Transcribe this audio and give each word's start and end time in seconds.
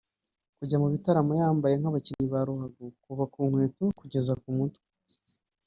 Kujya 0.57 0.77
mu 0.81 0.87
bitaramo 0.93 1.31
yambaye 1.41 1.75
nk’abakinnyi 1.77 2.27
ba 2.33 2.41
ruhago 2.47 2.83
kuva 3.03 3.23
ku 3.33 3.39
nkweto 3.49 3.83
kugeza 3.99 4.33
ku 4.41 4.49
mutwe 4.57 4.85